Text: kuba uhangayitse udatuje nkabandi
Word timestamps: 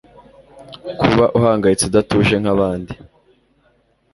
kuba 1.01 1.25
uhangayitse 1.37 1.83
udatuje 1.85 2.35
nkabandi 2.41 2.93